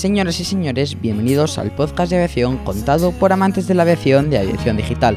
[0.00, 4.38] Señoras y señores, bienvenidos al podcast de aviación contado por amantes de la aviación de
[4.38, 5.14] aviación digital.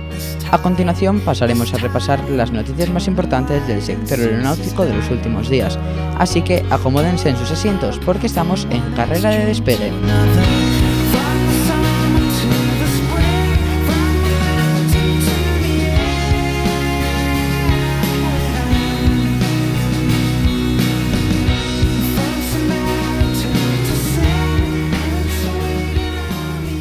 [0.51, 5.49] A continuación pasaremos a repasar las noticias más importantes del sector aeronáutico de los últimos
[5.49, 5.79] días,
[6.17, 9.89] así que acomódense en sus asientos porque estamos en carrera de despegue.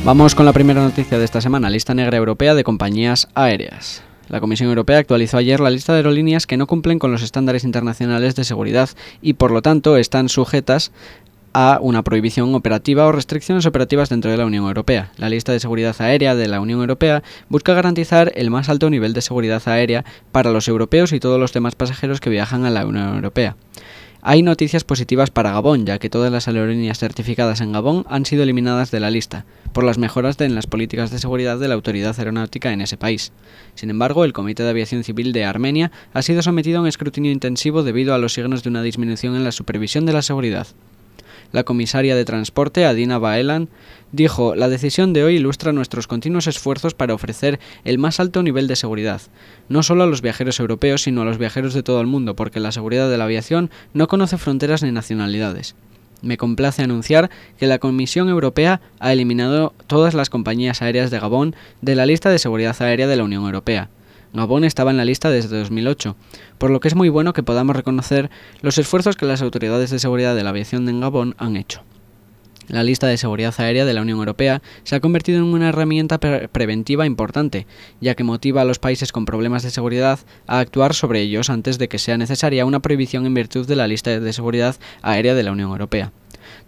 [0.05, 4.03] Vamos con la primera noticia de esta semana, lista negra europea de compañías aéreas.
[4.29, 7.63] La Comisión Europea actualizó ayer la lista de aerolíneas que no cumplen con los estándares
[7.63, 10.91] internacionales de seguridad y por lo tanto están sujetas
[11.53, 15.13] a una prohibición operativa o restricciones operativas dentro de la Unión Europea.
[15.19, 19.13] La lista de seguridad aérea de la Unión Europea busca garantizar el más alto nivel
[19.13, 22.87] de seguridad aérea para los europeos y todos los demás pasajeros que viajan a la
[22.87, 23.55] Unión Europea.
[24.25, 28.45] Hay noticias positivas para Gabón, ya que todas las aerolíneas certificadas en Gabón han sido
[28.45, 32.15] eliminadas de la lista, por las mejoras en las políticas de seguridad de la autoridad
[32.17, 33.33] aeronáutica en ese país.
[33.75, 37.33] Sin embargo, el Comité de Aviación Civil de Armenia ha sido sometido a un escrutinio
[37.33, 40.69] intensivo debido a los signos de una disminución en la supervisión de la seguridad.
[41.53, 43.69] La comisaria de Transporte, Adina Baelan,
[44.11, 48.67] dijo, la decisión de hoy ilustra nuestros continuos esfuerzos para ofrecer el más alto nivel
[48.67, 49.21] de seguridad,
[49.69, 52.61] no solo a los viajeros europeos, sino a los viajeros de todo el mundo, porque
[52.61, 55.75] la seguridad de la aviación no conoce fronteras ni nacionalidades.
[56.23, 61.55] Me complace anunciar que la Comisión Europea ha eliminado todas las compañías aéreas de Gabón
[61.81, 63.91] de la lista de seguridad aérea de la Unión Europea.
[64.35, 66.17] Gabón estaba en la lista desde 2008,
[66.57, 68.31] por lo que es muy bueno que podamos reconocer
[68.63, 71.83] los esfuerzos que las autoridades de seguridad de la aviación en Gabón han hecho.
[72.69, 76.19] La lista de seguridad aérea de la Unión Europea se ha convertido en una herramienta
[76.19, 77.67] preventiva importante,
[78.01, 81.79] ya que motiva a los países con problemas de seguridad a actuar sobre ellos antes
[81.79, 85.43] de que sea necesaria una prohibición en virtud de la lista de seguridad aérea de
[85.43, 86.13] la Unión Europea.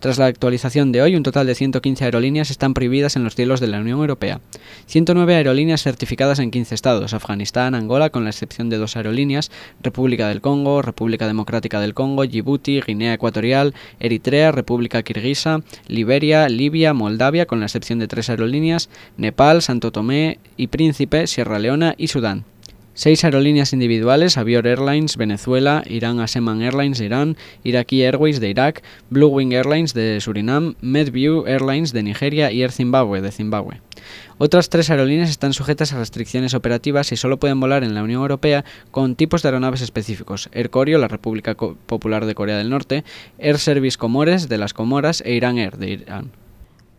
[0.00, 3.60] Tras la actualización de hoy, un total de 115 aerolíneas están prohibidas en los cielos
[3.60, 4.40] de la Unión Europea.
[4.86, 9.50] 109 aerolíneas certificadas en 15 estados, Afganistán, Angola, con la excepción de dos aerolíneas,
[9.82, 16.94] República del Congo, República Democrática del Congo, Djibouti, Guinea Ecuatorial, Eritrea, República Kirguisa, Liberia, Libia,
[16.94, 22.08] Moldavia, con la excepción de tres aerolíneas, Nepal, Santo Tomé y Príncipe, Sierra Leona y
[22.08, 22.44] Sudán.
[22.96, 28.84] Seis aerolíneas individuales, Avior Airlines Venezuela, Irán Aseman Airlines de Irán, Iraqi Airways de Irak,
[29.10, 33.80] Blue Wing Airlines de Surinam, Medview Airlines de Nigeria y Air Zimbabwe de Zimbabue.
[34.38, 38.22] Otras tres aerolíneas están sujetas a restricciones operativas y solo pueden volar en la Unión
[38.22, 43.02] Europea con tipos de aeronaves específicos: Air Koryo, la República Popular de Corea del Norte,
[43.38, 46.30] Air Service Comores de las Comoras e Irán Air de Irán.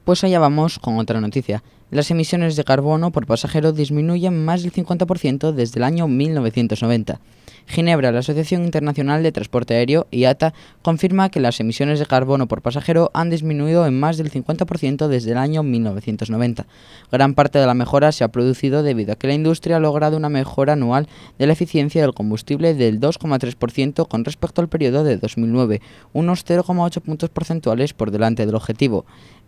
[0.03, 1.63] Pues allá vamos con otra noticia.
[1.95, 7.22] Las emisiones de carbono por pasajero disminuyen más del 50% desde el año 1990.
[7.67, 12.61] Ginebra, la Asociación Internacional de Transporte Aéreo, IATA, confirma que las emisiones de carbono por
[12.61, 16.67] pasajero han disminuido en más del 50% desde el año 1990.
[17.13, 20.17] Gran parte de la mejora se ha producido debido a que la industria ha logrado
[20.17, 21.07] una mejora anual
[21.39, 27.01] de la eficiencia del combustible del 2,3% con respecto al periodo de 2009, unos 0,8
[27.01, 29.05] puntos porcentuales por delante del objetivo.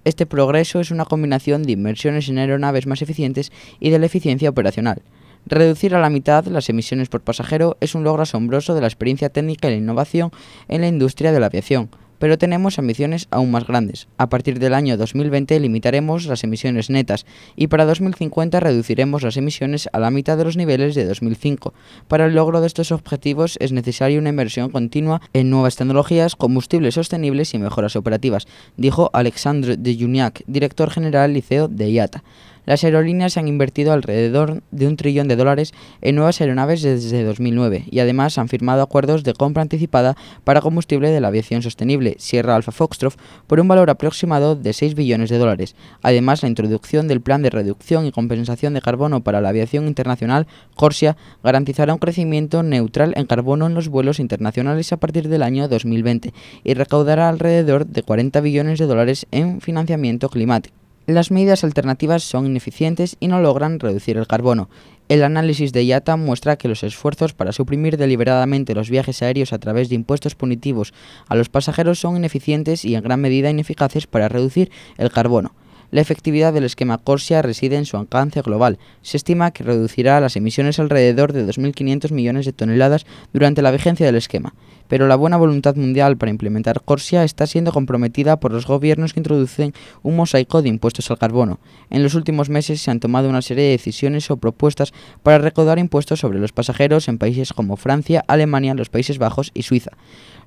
[0.08, 3.52] Este progreso es una combinación de inversiones en aeronaves más eficientes
[3.82, 5.02] y de la eficiencia operacional.
[5.46, 9.28] Reducir a la mitad las emisiones por pasajero es un logro asombroso de la experiencia
[9.28, 10.32] técnica y la innovación
[10.70, 14.08] en la industria de la aviación pero tenemos ambiciones aún más grandes.
[14.18, 19.90] A partir del año 2020 limitaremos las emisiones netas y para 2050 reduciremos las emisiones
[19.94, 21.74] a la mitad de los niveles de 2005.
[22.08, 26.96] Para el logro de estos objetivos es necesaria una inversión continua en nuevas tecnologías, combustibles
[26.96, 32.24] sostenibles y mejoras operativas, dijo Alexandre de Juniac, director general liceo de IATA.
[32.68, 37.86] Las aerolíneas han invertido alrededor de un trillón de dólares en nuevas aeronaves desde 2009
[37.90, 42.58] y además han firmado acuerdos de compra anticipada para combustible de la aviación sostenible, Sierra
[42.58, 43.18] Alpha Foxtrot,
[43.48, 45.78] por un valor aproximado de 6 billones de dólares.
[46.02, 50.46] Además, la introducción del plan de reducción y compensación de carbono para la aviación internacional,
[50.76, 51.16] Corsia,
[51.46, 56.34] garantizará un crecimiento neutral en carbono en los vuelos internacionales a partir del año 2020
[56.66, 60.87] y recaudará alrededor de 40 billones de dólares en financiamiento climático.
[61.08, 64.70] Las medidas alternativas son ineficientes y no logran reducir el carbono.
[65.08, 69.58] El análisis de IATA muestra que los esfuerzos para suprimir deliberadamente los viajes aéreos a
[69.58, 70.94] través de impuestos punitivos
[71.30, 75.54] a los pasajeros son ineficientes y en gran medida ineficaces para reducir el carbono.
[75.90, 78.78] La efectividad del esquema Corsia reside en su alcance global.
[79.02, 84.06] Se estima que reducirá las emisiones alrededor de 2.500 millones de toneladas durante la vigencia
[84.06, 84.54] del esquema
[84.88, 89.20] pero la buena voluntad mundial para implementar Corsia está siendo comprometida por los gobiernos que
[89.20, 89.74] introducen
[90.04, 91.60] un mosaico de impuestos al carbono.
[91.90, 94.94] En los últimos meses se han tomado una serie de decisiones o propuestas
[95.24, 99.64] para recaudar impuestos sobre los pasajeros en países como Francia, Alemania, los Países Bajos y
[99.64, 99.92] Suiza.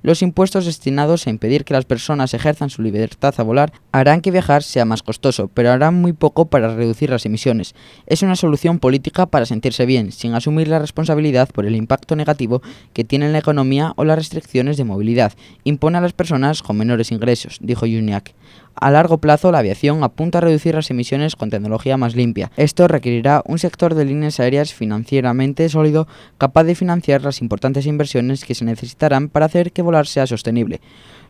[0.03, 4.31] Los impuestos destinados a impedir que las personas ejerzan su libertad a volar harán que
[4.31, 7.75] viajar sea más costoso, pero harán muy poco para reducir las emisiones.
[8.07, 12.61] Es una solución política para sentirse bien, sin asumir la responsabilidad por el impacto negativo
[12.93, 15.33] que tiene en la economía o las restricciones de movilidad.
[15.63, 18.33] Impone a las personas con menores ingresos, dijo Juniak.
[18.75, 22.51] A largo plazo, la aviación apunta a reducir las emisiones con tecnología más limpia.
[22.55, 26.07] Esto requerirá un sector de líneas aéreas financieramente sólido
[26.37, 30.79] capaz de financiar las importantes inversiones que se necesitarán para hacer que volar sea sostenible.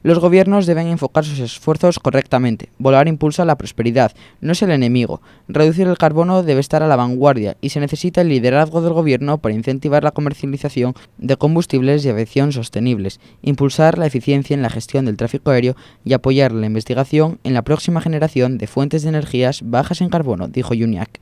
[0.04, 2.70] Los gobiernos deben enfocar sus esfuerzos correctamente.
[2.80, 5.22] Volar impulsa la prosperidad, no es el enemigo.
[5.48, 9.38] Reducir el carbono debe estar a la vanguardia y se necesita el liderazgo del gobierno
[9.38, 15.06] para incentivar la comercialización de combustibles y aviación sostenibles, impulsar la eficiencia en la gestión
[15.06, 19.62] del tráfico aéreo y apoyar la investigación en la próxima generación de fuentes de energías
[19.64, 21.20] bajas en carbono, dijo Juniak.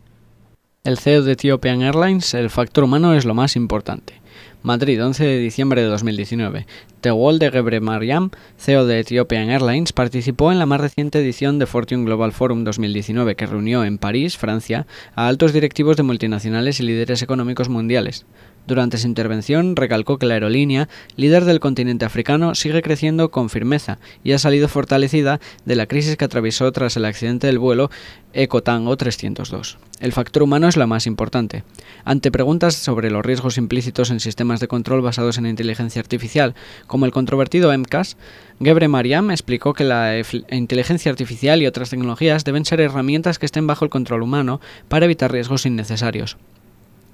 [0.86, 4.19] El CEO de Ethiopian Airlines, el factor humano es lo más importante.
[4.62, 6.68] Madrid, 11 de diciembre de 2019.
[7.00, 12.04] Tewolde Gebre Mariam, CEO de Ethiopian Airlines, participó en la más reciente edición de Fortune
[12.04, 14.86] Global Forum 2019 que reunió en París, Francia,
[15.16, 18.26] a altos directivos de multinacionales y líderes económicos mundiales.
[18.68, 23.98] Durante su intervención recalcó que la aerolínea, líder del continente africano, sigue creciendo con firmeza
[24.24, 27.90] y ha salido fortalecida de la crisis que atravesó tras el accidente del vuelo
[28.34, 29.78] Ecotan O302.
[30.00, 31.64] El factor humano es lo más importante.
[32.06, 36.56] Ante preguntas sobre los riesgos implícitos en sistemas de control basados en inteligencia artificial,
[36.88, 38.16] como el controvertido MCAS,
[38.62, 40.16] Gebre Mariam explicó que la
[40.52, 45.06] inteligencia artificial y otras tecnologías deben ser herramientas que estén bajo el control humano para
[45.06, 46.38] evitar riesgos innecesarios.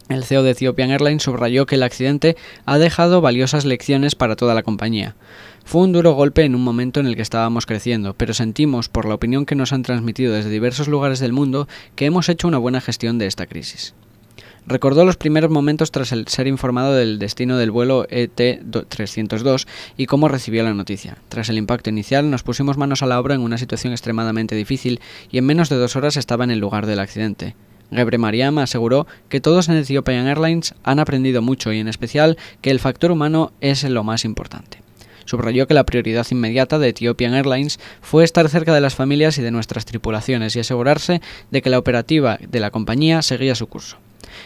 [0.08, 4.54] El CEO de Ethiopian Airlines subrayó que el accidente ha dejado valiosas lecciones para toda
[4.54, 5.16] la compañía.
[5.64, 9.08] Fue un duro golpe en un momento en el que estábamos creciendo, pero sentimos, por
[9.08, 12.60] la opinión que nos han transmitido desde diversos lugares del mundo, que hemos hecho una
[12.60, 13.96] buena gestión de esta crisis.
[14.68, 19.68] Recordó los primeros momentos tras el ser informado del destino del vuelo ET-302
[19.98, 21.18] y cómo recibió la noticia.
[21.30, 25.02] Tras el impacto inicial nos pusimos manos a la obra en una situación extremadamente difícil
[25.32, 27.56] y en menos de dos horas estaba en el lugar del accidente.
[27.92, 32.72] Gebre Mariam aseguró que todos en Ethiopian Airlines han aprendido mucho y en especial que
[32.72, 34.82] el factor humano es lo más importante.
[35.26, 39.42] Subrayó que la prioridad inmediata de Ethiopian Airlines fue estar cerca de las familias y
[39.42, 43.98] de nuestras tripulaciones y asegurarse de que la operativa de la compañía seguía su curso.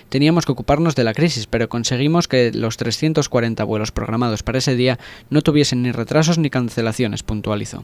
[0.10, 4.76] Teníamos que ocuparnos de la crisis, pero conseguimos que los 340 vuelos programados para ese
[4.76, 5.00] día
[5.30, 7.84] no tuviesen ni retrasos ni cancelaciones, puntualizó.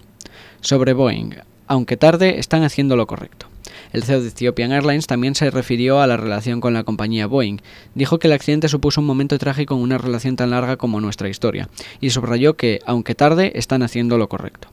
[0.62, 1.36] Sobre Boeing,
[1.68, 3.48] aunque tarde, están haciendo lo correcto.
[3.92, 7.60] El CEO de Ethiopian Airlines también se refirió a la relación con la compañía Boeing.
[7.94, 11.30] Dijo que el accidente supuso un momento trágico en una relación tan larga como nuestra
[11.30, 11.70] historia,
[12.02, 14.70] y subrayó que, aunque tarde, están haciendo lo correcto.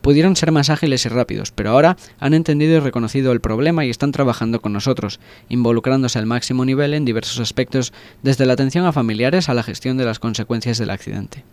[0.00, 3.90] Pudieron ser más ágiles y rápidos, pero ahora han entendido y reconocido el problema y
[3.90, 7.92] están trabajando con nosotros, involucrándose al máximo nivel en diversos aspectos,
[8.22, 11.44] desde la atención a familiares a la gestión de las consecuencias del accidente.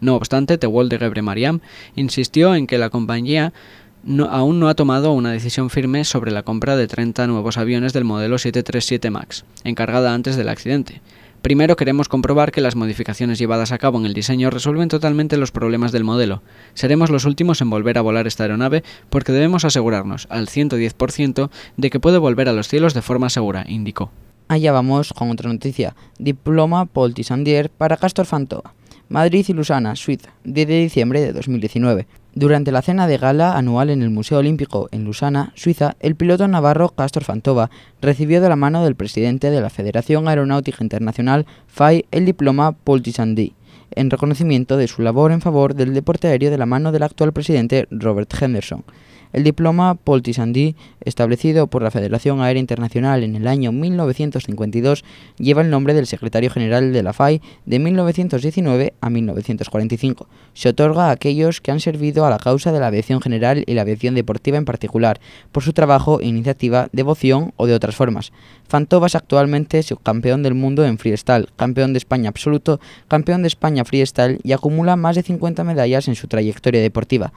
[0.00, 1.60] No obstante, Tewol de Gebre Mariam
[1.96, 3.52] insistió en que la compañía
[4.30, 8.04] aún no ha tomado una decisión firme sobre la compra de 30 nuevos aviones del
[8.04, 11.00] modelo 737 MAX, encargada antes del accidente.
[11.42, 15.52] Primero queremos comprobar que las modificaciones llevadas a cabo en el diseño resuelven totalmente los
[15.52, 16.42] problemas del modelo.
[16.74, 21.90] Seremos los últimos en volver a volar esta aeronave porque debemos asegurarnos al 110% de
[21.90, 24.10] que puede volver a los cielos de forma segura, indicó.
[24.48, 25.94] Allá vamos con otra noticia.
[26.18, 28.74] Diploma Paul Tissandier para Castor Fantova.
[29.08, 32.06] Madrid y Lusana, Suiza, 10 de diciembre de 2019.
[32.38, 36.46] Durante la cena de gala anual en el Museo Olímpico en Lusana, Suiza, el piloto
[36.46, 37.68] navarro Castor Fantova
[38.00, 43.02] recibió de la mano del presidente de la Federación Aeronáutica Internacional, FAI, el diploma Paul
[43.02, 43.54] Tissandier,
[43.90, 47.32] en reconocimiento de su labor en favor del deporte aéreo de la mano del actual
[47.32, 48.84] presidente Robert Henderson.
[49.32, 55.04] El diploma Paul Tissandier, establecido por la Federación Aérea Internacional en el año 1952,
[55.36, 60.28] lleva el nombre del secretario general de la FAI de 1919 a 1945.
[60.54, 63.74] Se otorga a aquellos que han servido a la causa de la aviación general y
[63.74, 65.20] la aviación deportiva en particular,
[65.52, 68.32] por su trabajo, iniciativa, devoción o de otras formas.
[68.66, 74.40] Fantovas actualmente subcampeón del mundo en freestyle, campeón de España absoluto, campeón de España freestyle
[74.42, 77.32] y acumula más de 50 medallas en su trayectoria deportiva.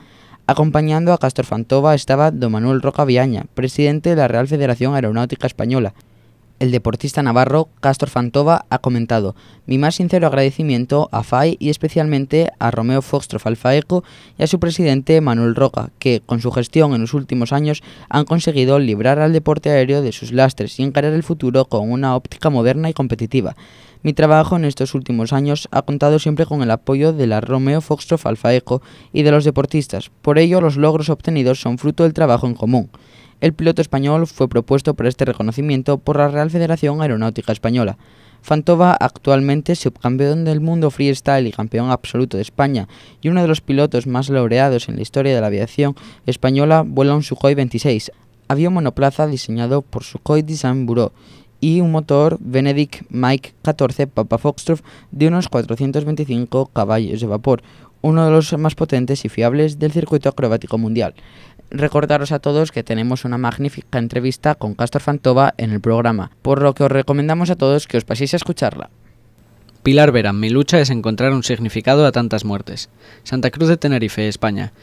[0.47, 5.47] Acompañando a Castor Fantova estaba don Manuel Roca Viaña, presidente de la Real Federación Aeronáutica
[5.47, 5.93] Española,
[6.61, 12.51] El deportista navarro Castor Fantova ha comentado mi más sincero agradecimiento a FAI y especialmente
[12.59, 14.03] a Romeo Foxtrof Alfaeco
[14.37, 18.25] y a su presidente Manuel Roca, que con su gestión en los últimos años han
[18.25, 22.51] conseguido librar al deporte aéreo de sus lastres y encarar el futuro con una óptica
[22.51, 23.55] moderna y competitiva.
[24.03, 27.81] Mi trabajo en estos últimos años ha contado siempre con el apoyo de la Romeo
[27.81, 32.45] Foxtrof Alfaeco y de los deportistas, por ello los logros obtenidos son fruto del trabajo
[32.45, 32.91] en común.
[33.41, 37.97] El piloto español fue propuesto por este reconocimiento por la Real Federación Aeronáutica Española.
[38.43, 42.87] Fantova, actualmente subcampeón del mundo freestyle y campeón absoluto de España,
[43.19, 45.95] y uno de los pilotos más laureados en la historia de la aviación
[46.27, 48.11] española, vuela un Sukhoi 26,
[48.47, 51.11] avión monoplaza diseñado por Sukhoi Design Bureau,
[51.59, 57.63] y un motor Benedict Mike 14 Papa Foxtrot de unos 425 caballos de vapor,
[58.01, 61.13] uno de los más potentes y fiables del circuito acrobático mundial.
[61.73, 66.61] Recordaros a todos que tenemos una magnífica entrevista con Castor Fantova en el programa, por
[66.61, 68.89] lo que os recomendamos a todos que os paséis a escucharla.
[69.81, 72.89] Pilar Vera, mi lucha es encontrar un significado a tantas muertes.
[73.23, 74.73] Santa Cruz de Tenerife, España.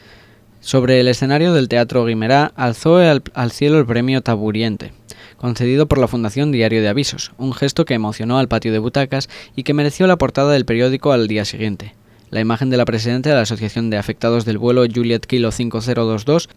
[0.61, 4.91] Sobre el escenario del Teatro Guimerá alzó al, al cielo el premio Taburiente,
[5.37, 9.29] concedido por la Fundación Diario de Avisos, un gesto que emocionó al patio de butacas
[9.55, 11.93] y que mereció la portada del periódico al día siguiente.
[12.31, 16.49] La imagen de la presidenta de la Asociación de Afectados del Vuelo Juliet Kilo 5022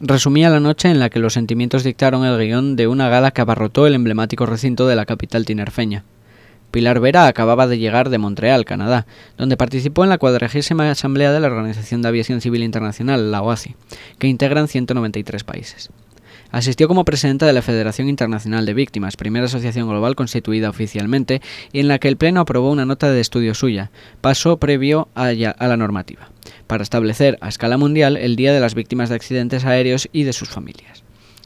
[0.00, 3.40] resumía la noche en la que los sentimientos dictaron el guion de una gala que
[3.40, 6.04] abarrotó el emblemático recinto de la capital tinerfeña.
[6.70, 9.06] Pilar Vera acababa de llegar de Montreal, Canadá,
[9.38, 13.76] donde participó en la cuadragésima asamblea de la Organización de Aviación Civil Internacional, la OACI,
[14.18, 15.90] que integran 193 países.
[16.50, 21.80] Asistió como presidenta de la Federación Internacional de Víctimas, primera asociación global constituida oficialmente, y
[21.80, 25.76] en la que el Pleno aprobó una nota de estudio suya, paso previo a, la
[25.76, 26.28] normativa,
[26.66, 30.32] para establecer a escala mundial el Día de las Víctimas de Accidentes Aéreos y de
[30.32, 31.04] sus familias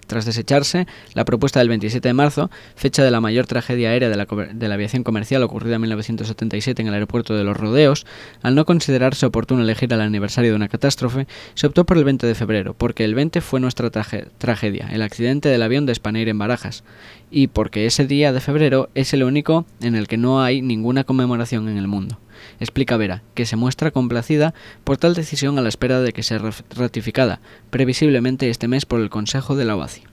[0.08, 4.16] tras desecharse la propuesta del 27 de marzo, fecha de la mayor tragedia aérea de
[4.16, 8.06] la, aviación comercial ocurrida en 1977 en el aeropuerto de Los Rodeos,
[8.42, 12.26] al no considerarse oportuno elegir el aniversario de una catástrofe, se optó por el 20
[12.26, 16.38] de febrero, porque el 20 fue nuestra tragedia, el accidente del avión de Spanair en
[16.38, 16.82] Barajas,
[17.30, 21.04] y porque ese día de febrero es el único en el que no hay ninguna
[21.04, 22.18] conmemoración en el mundo.
[22.60, 24.54] Explica Vera, que se muestra complacida
[24.84, 26.40] por tal decisión a la espera de que sea
[26.76, 27.40] ratificada,
[27.70, 30.07] previsiblemente este mes por el Consejo de la OACI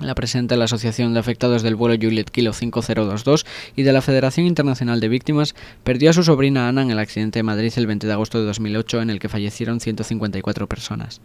[0.00, 4.02] la presidenta de la Asociación de Afectados del vuelo Juliet Kilo 5022 y de la
[4.02, 7.86] Federación Internacional de Víctimas, perdió a su sobrina Ana en el accidente de Madrid el
[7.86, 11.20] 20 de agosto de 2008 en el que fallecieron 154 personas.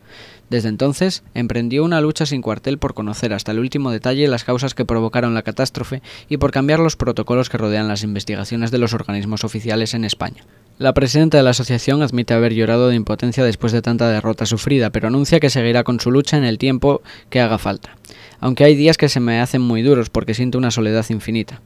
[0.50, 4.74] Desde entonces, emprendió una lucha sin cuartel por conocer hasta el último detalle las causas
[4.74, 8.94] que provocaron la catástrofe y por cambiar los protocolos que rodean las investigaciones de los
[8.94, 10.46] organismos oficiales en España.
[10.80, 14.90] La presidenta de la asociación admite haber llorado de impotencia después de tanta derrota sufrida,
[14.90, 17.96] pero anuncia que seguirá con su lucha en el tiempo que haga falta
[18.44, 21.62] aunque hay días que se me hacen muy duros porque siento una soledad infinita.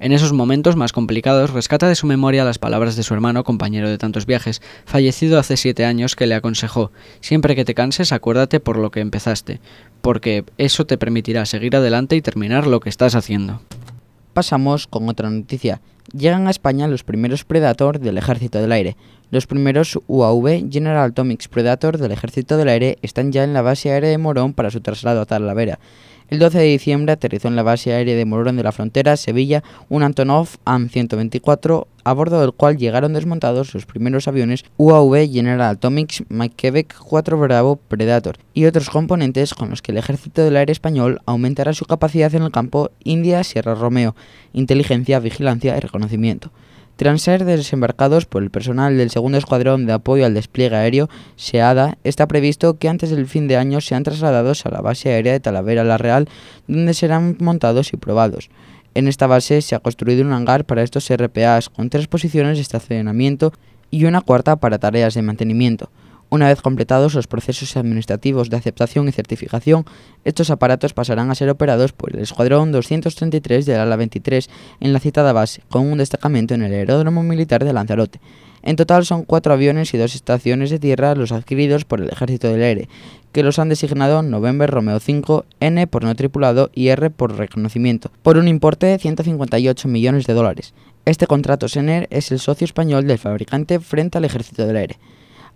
[0.00, 3.90] En esos momentos más complicados rescata de su memoria las palabras de su hermano, compañero
[3.90, 8.58] de tantos viajes, fallecido hace siete años, que le aconsejó Siempre que te canses, acuérdate
[8.58, 9.60] por lo que empezaste,
[10.00, 13.60] porque eso te permitirá seguir adelante y terminar lo que estás haciendo.
[14.32, 15.82] Pasamos con otra noticia.
[16.16, 18.96] Llegan a España los primeros Predator del Ejército del Aire.
[19.30, 23.90] Los primeros UAV General Atomics Predator del Ejército del Aire están ya en la base
[23.90, 25.78] aérea de Morón para su traslado a Talavera.
[26.30, 29.62] El 12 de diciembre aterrizó en la base aérea de Morón de la Frontera, Sevilla,
[29.90, 36.24] un Antonov AN-124, a bordo del cual llegaron desmontados los primeros aviones UAV General Atomics
[36.30, 41.20] Mike 4 Bravo Predator y otros componentes con los que el Ejército del Aire Español
[41.26, 44.16] aumentará su capacidad en el campo India-Sierra Romeo,
[44.54, 46.50] inteligencia, vigilancia y reconocimiento.
[46.96, 51.98] Tras ser desembarcados por el personal del segundo escuadrón de apoyo al despliegue aéreo, SEADA,
[52.04, 55.40] está previsto que antes del fin de año sean trasladados a la base aérea de
[55.40, 56.28] Talavera la Real,
[56.68, 58.48] donde serán montados y probados.
[58.94, 62.62] En esta base se ha construido un hangar para estos RPAs con tres posiciones de
[62.62, 63.52] estacionamiento
[63.90, 65.90] y una cuarta para tareas de mantenimiento.
[66.30, 69.84] Una vez completados los procesos administrativos de aceptación y certificación,
[70.24, 74.50] estos aparatos pasarán a ser operados por el Escuadrón 233 del Ala 23
[74.80, 78.20] en la citada base, con un destacamento en el Aeródromo Militar de Lanzarote.
[78.62, 82.48] En total son cuatro aviones y dos estaciones de tierra los adquiridos por el Ejército
[82.48, 82.88] del Aire,
[83.32, 88.10] que los han designado November Romeo 5, N por no tripulado y R por reconocimiento,
[88.22, 90.72] por un importe de 158 millones de dólares.
[91.04, 94.98] Este contrato SENER es el socio español del fabricante frente al Ejército del Aire.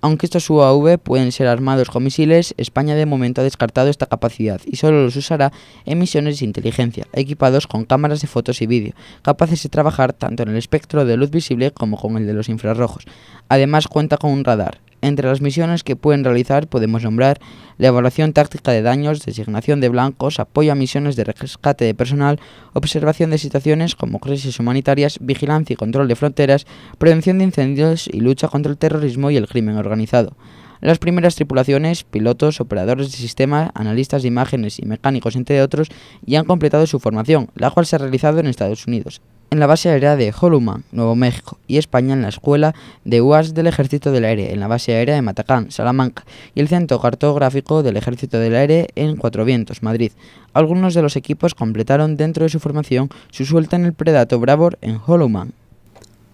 [0.01, 4.61] Aunque estos UAV pueden ser armados con misiles, España de momento ha descartado esta capacidad
[4.65, 5.53] y solo los usará
[5.87, 10.45] en misiones de inteligencia, equipados con cámaras de fotos y vídeo, capaces de trabajar tanto
[10.45, 13.07] en el espectro de luz visible como con el de los infrarrojos.
[13.49, 17.39] Además cuenta con un radar, Entre las misiones que pueden realizar podemos nombrar
[17.79, 22.41] la evaluación táctica de daños, designación de blancos, apoyo a misiones de rescate de personal,
[22.73, 26.67] observación de situaciones como crisis humanitarias, vigilancia y control de fronteras,
[26.99, 30.37] prevención de incendios y lucha contra el terrorismo y el crimen organizado.
[30.81, 35.89] Las primeras tripulaciones, pilotos, operadores de sistema, analistas de imágenes y mecánicos, entre otros,
[36.25, 39.67] ya han completado su formación, la cual se ha realizado en Estados Unidos, en la
[39.67, 42.75] base aérea de Holloman, Nuevo México, y España en la Escuela
[43.05, 46.25] de UAS del Ejército del Aire, en la base aérea de Matacán, Salamanca,
[46.55, 50.13] y el Centro Cartográfico del Ejército del Aire en Cuatro Vientos, Madrid.
[50.53, 54.79] Algunos de los equipos completaron dentro de su formación su suelta en el Predator Bravor
[54.81, 55.53] en Holloman.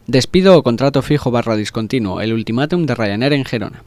[0.06, 3.84] Despido o contrato fijo barra discontinuo, el ultimátum de Ryanair en Gerona.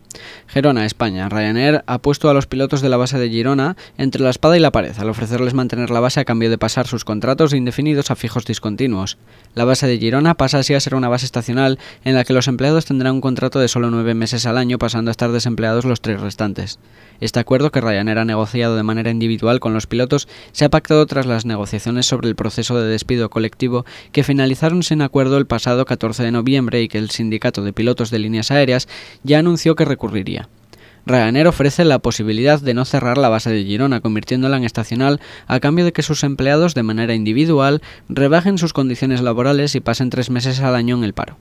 [0.47, 1.29] Gerona, España.
[1.29, 4.59] Ryanair ha puesto a los pilotos de la base de Girona entre la espada y
[4.59, 8.15] la pared al ofrecerles mantener la base a cambio de pasar sus contratos indefinidos a
[8.15, 9.19] fijos discontinuos.
[9.53, 12.47] La base de Girona pasa así a ser una base estacional en la que los
[12.47, 16.01] empleados tendrán un contrato de solo nueve meses al año pasando a estar desempleados los
[16.01, 16.79] tres restantes.
[17.19, 21.05] Este acuerdo que Ryanair ha negociado de manera individual con los pilotos se ha pactado
[21.05, 25.85] tras las negociaciones sobre el proceso de despido colectivo que finalizaron sin acuerdo el pasado
[25.85, 28.87] 14 de noviembre y que el sindicato de pilotos de líneas aéreas
[29.23, 30.47] ya anunció que recurriría.
[31.05, 35.59] Ryanair ofrece la posibilidad de no cerrar la base de Girona, convirtiéndola en estacional, a
[35.59, 40.29] cambio de que sus empleados, de manera individual, rebajen sus condiciones laborales y pasen tres
[40.29, 41.37] meses al año en el paro.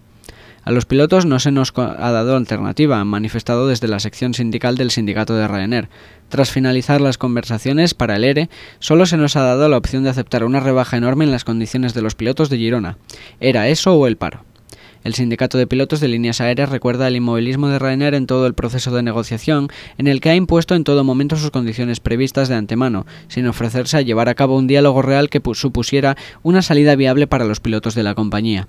[0.66, 4.76] A los pilotos no se nos ha dado alternativa, han manifestado desde la sección sindical
[4.76, 5.88] del sindicato de Ryanair.
[6.28, 10.10] Tras finalizar las conversaciones para el ERE, solo se nos ha dado la opción de
[10.10, 12.98] aceptar una rebaja enorme en las condiciones de los pilotos de Girona.
[13.38, 14.44] Era eso o el paro.
[15.06, 18.54] El sindicato de pilotos de líneas aéreas recuerda el inmovilismo de Ryanair en todo el
[18.54, 22.56] proceso de negociación, en el que ha impuesto en todo momento sus condiciones previstas de
[22.56, 27.28] antemano, sin ofrecerse a llevar a cabo un diálogo real que supusiera una salida viable
[27.28, 28.66] para los pilotos de la compañía.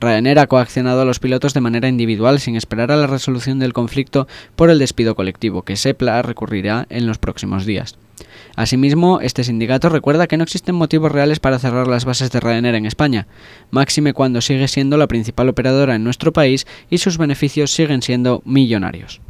[0.00, 3.74] Ryanair ha coaccionado a los pilotos de manera individual sin esperar a la resolución del
[3.74, 4.26] conflicto
[4.56, 7.98] por el despido colectivo, que SEPLA recurrirá en los próximos días.
[8.56, 12.76] Asimismo, este sindicato recuerda que no existen motivos reales para cerrar las bases de Ryanair
[12.76, 13.26] en España,
[13.70, 18.42] máxime cuando sigue siendo la principal operadora en nuestro país y sus beneficios siguen siendo
[18.44, 19.20] millonarios.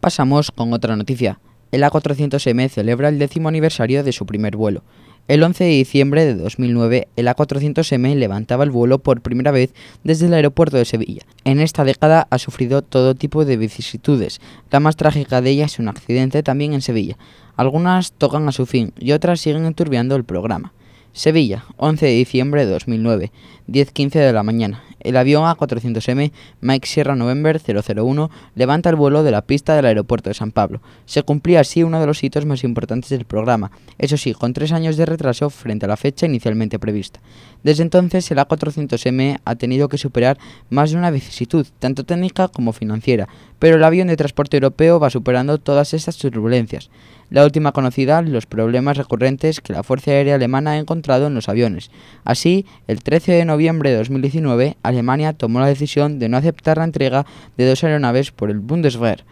[0.00, 1.38] Pasamos con otra noticia.
[1.70, 4.82] El A400M celebra el décimo aniversario de su primer vuelo.
[5.28, 9.72] El 11 de diciembre de 2009, el A400M levantaba el vuelo por primera vez
[10.02, 11.22] desde el aeropuerto de Sevilla.
[11.44, 14.40] En esta década ha sufrido todo tipo de vicisitudes.
[14.72, 17.16] La más trágica de ellas es un accidente también en Sevilla.
[17.60, 20.72] Algunas tocan a su fin y otras siguen enturbiando el programa.
[21.12, 23.32] Sevilla, 11 de diciembre de 2009,
[23.68, 24.82] 10.15 de la mañana.
[25.00, 30.30] El avión A400M Mike Sierra November 001 levanta el vuelo de la pista del aeropuerto
[30.30, 30.80] de San Pablo.
[31.04, 34.72] Se cumplía así uno de los hitos más importantes del programa, eso sí, con tres
[34.72, 37.20] años de retraso frente a la fecha inicialmente prevista.
[37.62, 40.38] Desde entonces, el A400M ha tenido que superar
[40.70, 45.10] más de una vicisitud, tanto técnica como financiera, pero el avión de transporte europeo va
[45.10, 46.90] superando todas estas turbulencias.
[47.30, 51.48] La última conocida, los problemas recurrentes que la Fuerza Aérea Alemana ha encontrado en los
[51.48, 51.92] aviones.
[52.24, 56.84] Así, el 13 de noviembre de 2019, Alemania tomó la decisión de no aceptar la
[56.84, 59.24] entrega de dos aeronaves por el Bundeswehr,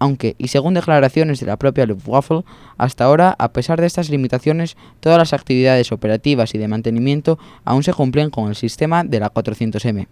[0.00, 2.42] aunque, y según declaraciones de la propia Luftwaffe,
[2.76, 7.84] hasta ahora, a pesar de estas limitaciones, todas las actividades operativas y de mantenimiento aún
[7.84, 10.08] se cumplen con el sistema de la 400M.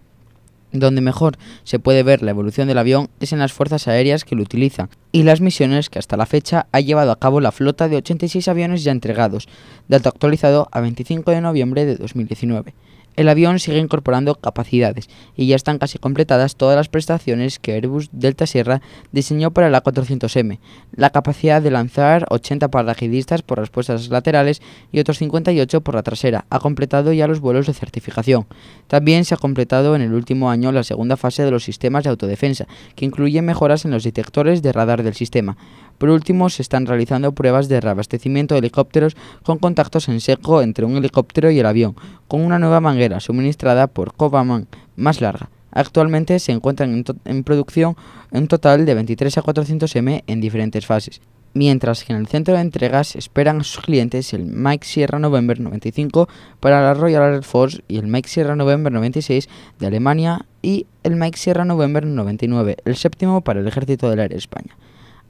[0.73, 4.35] Donde mejor se puede ver la evolución del avión es en las fuerzas aéreas que
[4.35, 7.87] lo utilizan y las misiones que hasta la fecha ha llevado a cabo la flota
[7.87, 9.47] de 86 aviones ya entregados,
[9.87, 12.73] dato actualizado a 25 de noviembre de 2019.
[13.15, 18.09] El avión sigue incorporando capacidades y ya están casi completadas todas las prestaciones que Airbus
[18.11, 20.59] Delta Sierra diseñó para el A400M.
[20.95, 26.45] La capacidad de lanzar 80 paracaidistas por respuestas laterales y otros 58 por la trasera
[26.49, 28.47] ha completado ya los vuelos de certificación.
[28.87, 32.09] También se ha completado en el último año la segunda fase de los sistemas de
[32.09, 35.57] autodefensa, que incluye mejoras en los detectores de radar del sistema.
[35.97, 40.85] Por último, se están realizando pruebas de reabastecimiento de helicópteros con contactos en seco entre
[40.85, 41.95] un helicóptero y el avión,
[42.33, 44.65] con una nueva manguera suministrada por Covaman
[44.95, 45.51] más larga.
[45.69, 47.95] Actualmente se encuentran en, producción
[48.31, 51.21] un total de 23 A400M en diferentes fases,
[51.53, 55.59] mientras que en el centro de entregas esperan a sus clientes el Mike Sierra November
[55.59, 56.27] 95
[56.59, 61.15] para la Royal Air Force y el Mike Sierra November 96 de Alemania y el
[61.15, 64.75] Mike Sierra November 99, el séptimo para el Ejército del Aire España.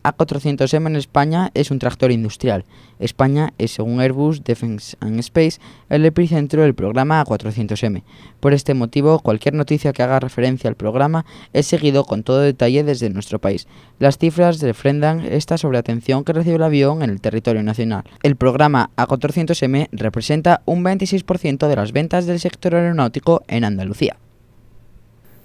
[0.04, 2.66] A400M en España es un tractor industrial.
[3.00, 8.04] España es, según Airbus Defence and Space, el epicentro del programa A400M.
[8.40, 12.84] Por este motivo, cualquier noticia que haga referencia al programa es seguido con todo detalle
[12.84, 13.68] desde nuestro país.
[14.00, 18.04] Las cifras refrendan esta sobreatención que recibe el avión en el territorio nacional.
[18.22, 24.18] El programa A400M representa un 26% de las ventas del sector aeronáutico en Andalucía.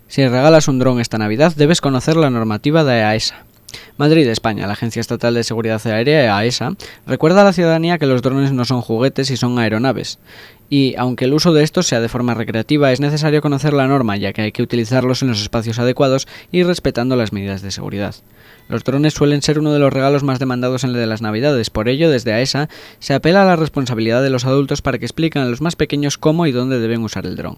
[0.08, 3.44] Si regalas un dron esta Navidad, debes conocer la normativa de AESA.
[3.96, 6.72] Madrid, España, la Agencia Estatal de Seguridad Aérea, AESA,
[7.06, 10.18] recuerda a la ciudadanía que los drones no son juguetes y son aeronaves.
[10.70, 14.16] Y, aunque el uso de estos sea de forma recreativa, es necesario conocer la norma,
[14.16, 18.14] ya que hay que utilizarlos en los espacios adecuados y respetando las medidas de seguridad.
[18.68, 21.70] Los drones suelen ser uno de los regalos más demandados en el de las Navidades,
[21.70, 25.42] por ello, desde AESA se apela a la responsabilidad de los adultos para que expliquen
[25.42, 27.56] a los más pequeños cómo y dónde deben usar el dron.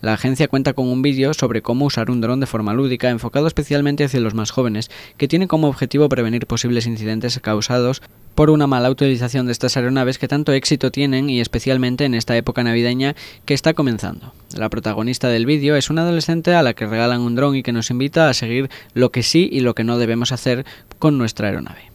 [0.00, 3.46] La agencia cuenta con un vídeo sobre cómo usar un dron de forma lúdica, enfocado
[3.46, 8.02] especialmente hacia los más jóvenes, que tiene como objetivo prevenir posibles incidentes causados
[8.38, 12.36] por una mala utilización de estas aeronaves que tanto éxito tienen y especialmente en esta
[12.36, 14.32] época navideña que está comenzando.
[14.56, 17.72] La protagonista del vídeo es una adolescente a la que regalan un dron y que
[17.72, 20.47] nos invita a seguir lo que sí y lo que no debemos hacer
[20.98, 21.88] con nuestra aeronave.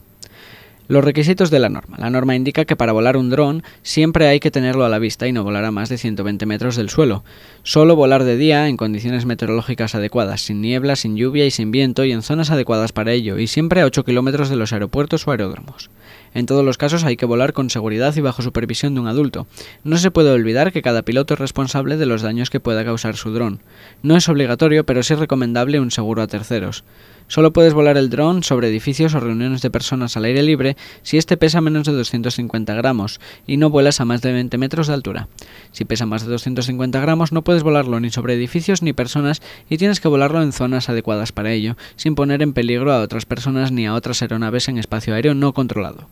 [0.86, 1.96] Los requisitos de la norma.
[1.98, 5.26] La norma indica que para volar un dron siempre hay que tenerlo a la vista
[5.26, 7.24] y no volar a más de 120 metros del suelo.
[7.62, 12.04] Solo volar de día en condiciones meteorológicas adecuadas, sin niebla, sin lluvia y sin viento
[12.04, 15.30] y en zonas adecuadas para ello, y siempre a 8 kilómetros de los aeropuertos o
[15.30, 15.88] aeródromos.
[16.34, 19.46] En todos los casos hay que volar con seguridad y bajo supervisión de un adulto.
[19.84, 23.16] No se puede olvidar que cada piloto es responsable de los daños que pueda causar
[23.16, 23.60] su dron.
[24.02, 26.84] No es obligatorio, pero sí recomendable un seguro a terceros.
[27.26, 31.16] Solo puedes volar el dron sobre edificios o reuniones de personas al aire libre si
[31.16, 34.94] este pesa menos de 250 gramos y no vuelas a más de 20 metros de
[34.94, 35.28] altura.
[35.72, 39.78] Si pesa más de 250 gramos no puedes volarlo ni sobre edificios ni personas y
[39.78, 43.72] tienes que volarlo en zonas adecuadas para ello, sin poner en peligro a otras personas
[43.72, 46.08] ni a otras aeronaves en espacio aéreo no controlado.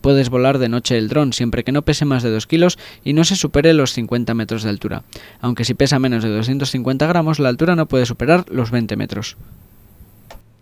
[0.00, 3.12] Puedes volar de noche el dron siempre que no pese más de 2 kilos y
[3.12, 5.04] no se supere los 50 metros de altura,
[5.40, 9.36] aunque si pesa menos de 250 gramos la altura no puede superar los 20 metros.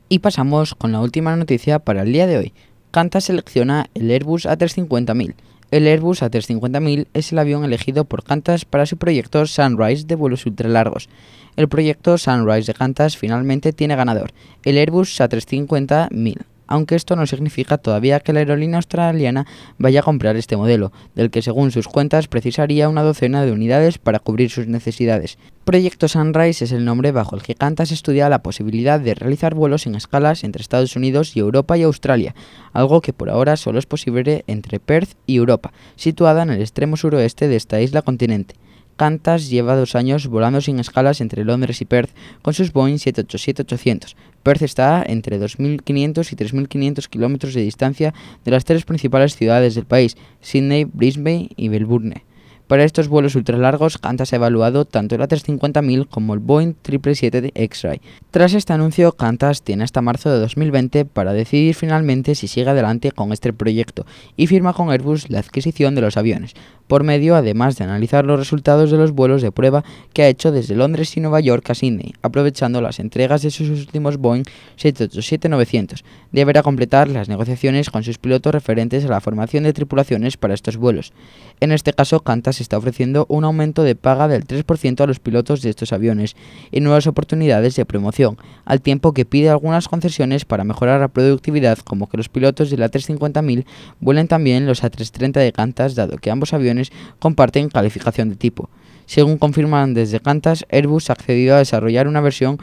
[0.09, 2.53] Y pasamos con la última noticia para el día de hoy.
[2.91, 5.35] Qantas selecciona el Airbus A350.000.
[5.71, 10.47] El Airbus A350.000 es el avión elegido por Qantas para su proyecto Sunrise de vuelos
[10.47, 11.09] ultralargos.
[11.57, 14.33] El proyecto Sunrise de Qantas finalmente tiene ganador,
[14.65, 19.47] el Airbus A350.000 aunque esto no significa todavía que la aerolínea australiana
[19.79, 23.99] vaya a comprar este modelo, del que según sus cuentas precisaría una docena de unidades
[23.99, 25.39] para cubrir sus necesidades.
[25.65, 29.87] Proyecto Sunrise es el nombre bajo el que Qantas estudia la posibilidad de realizar vuelos
[29.87, 32.35] en escalas entre Estados Unidos y Europa y Australia,
[32.73, 36.97] algo que por ahora solo es posible entre Perth y Europa, situada en el extremo
[36.97, 38.57] suroeste de esta isla continente.
[38.97, 42.11] Qantas lleva dos años volando sin escalas entre Londres y Perth
[42.43, 44.15] con sus Boeing 787-800.
[44.45, 49.87] Perth está entre 2.500 y 3.500 kilómetros de distancia de las tres principales ciudades del
[49.87, 52.25] país, Sydney, Brisbane y Melbourne.
[52.69, 58.01] Para estos vuelos ultralargos, Qantas ha evaluado tanto el A350.000 como el Boeing 777 X-Ray.
[58.35, 63.13] Tras este anuncio, Qantas tiene hasta marzo de 2020 para decidir finalmente si sigue adelante
[63.13, 67.77] con este proyecto y firma con Airbus la adquisición de los aviones por medio además
[67.77, 71.21] de analizar los resultados de los vuelos de prueba que ha hecho desde Londres y
[71.21, 74.45] Nueva York a Sydney, aprovechando las entregas de sus últimos Boeing
[74.77, 76.05] 787-900.
[76.33, 80.77] Deberá completar las negociaciones con sus pilotos referentes a la formación de tripulaciones para estos
[80.77, 81.13] vuelos.
[81.61, 85.63] En este caso, Qantas está ofreciendo un aumento de paga del 3% a los pilotos
[85.63, 86.37] de estos aviones
[86.71, 88.24] y nuevas oportunidades de promoción,
[88.65, 92.77] al tiempo que pide algunas concesiones para mejorar la productividad, como que los pilotos de
[92.77, 93.65] la 350.000
[94.01, 98.71] vuelen también los A330 de Qantas, dado que ambos aviones comparten calificación de tipo.
[99.07, 102.59] Según confirman desde Qantas, Airbus ha accedido a desarrollar una versión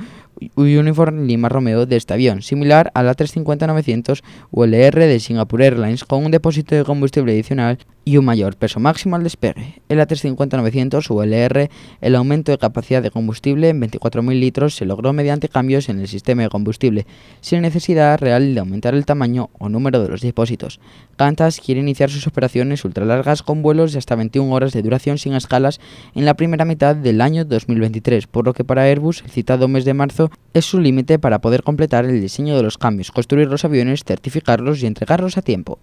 [0.56, 6.26] Uniform Lima Romeo de este avión, similar a la 350-900 ULR de Singapore Airlines, con
[6.26, 9.82] un depósito de combustible adicional y un mayor peso máximo al despegue.
[9.90, 11.70] En la 350-900 ULR,
[12.02, 16.08] el aumento de capacidad de combustible en 24.000 litros se logró mediante cambios en el
[16.08, 17.06] sistema de combustible,
[17.42, 20.80] sin necesidad real de aumentar el tamaño o número de los depósitos.
[21.16, 25.34] Qantas quiere iniciar sus operaciones ultralargas con vuelos de hasta 21 horas de duración sin
[25.34, 25.80] escalas
[26.16, 29.86] en la primera mitad del año 2023, por lo que para Airbus el citado mes
[29.86, 33.66] de marzo es su límite para poder completar el diseño de los cambios, construir los
[33.66, 35.80] aviones, certificarlos y entregarlos a tiempo.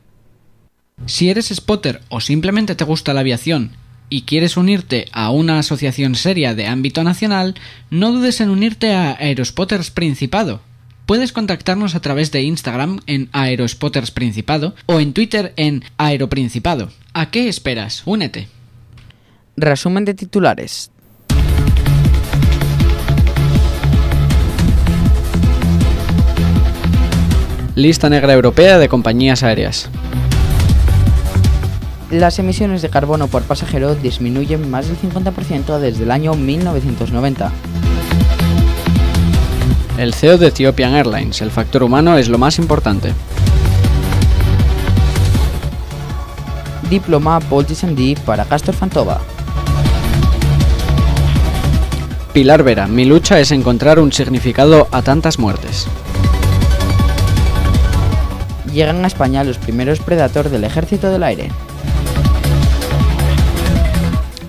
[1.06, 3.72] Si eres spotter o simplemente te gusta la aviación
[4.10, 7.54] y quieres unirte a una asociación seria de ámbito nacional,
[7.90, 10.60] no dudes en unirte a Aerospotters Principado.
[11.06, 16.90] Puedes contactarnos a través de Instagram en Aerospotters Principado o en Twitter en Aeroprincipado.
[17.14, 18.02] ¿A qué esperas?
[18.04, 18.48] Únete.
[19.56, 20.90] Resumen de titulares.
[27.74, 29.88] Lista negra europea de compañías aéreas.
[32.10, 37.52] Las emisiones de carbono por pasajero disminuyen más del 50% desde el año 1990.
[39.98, 43.12] El CEO de Ethiopian Airlines, el factor humano es lo más importante.
[46.88, 49.20] Diploma Voltis MD para Castor Fantova.
[52.32, 55.86] Pilar Vera, mi lucha es encontrar un significado a tantas muertes.
[58.72, 61.50] Llegan a España los primeros Predator del Ejército del Aire.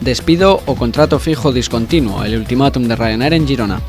[0.09, 3.79] Despido o contrato fijo discontinuo, el ultimátum de Ryanair en Girona.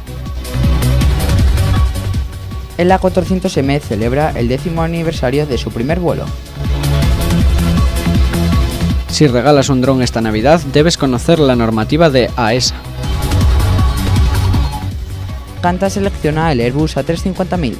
[2.76, 6.26] El A400M celebra el décimo aniversario de su primer vuelo.
[9.08, 12.74] Si regalas un dron esta Navidad, debes conocer la normativa de AESA.
[15.62, 17.76] Canta selecciona el Airbus A350.000.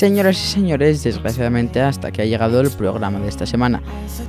[0.00, 3.82] Señoras y señores, desgraciadamente hasta que ha llegado el programa de esta semana.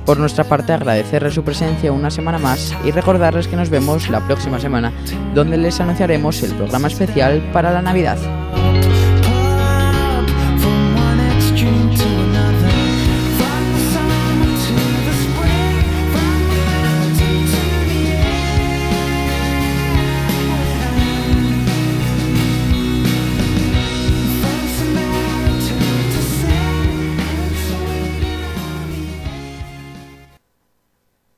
[0.04, 4.20] Por nuestra parte agradecerles su presencia una semana más y recordarles que nos vemos la
[4.26, 4.92] próxima semana,
[5.34, 8.18] donde les anunciaremos el programa especial para la Navidad.